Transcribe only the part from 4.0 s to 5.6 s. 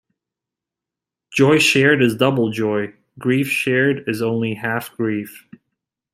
is only half grief.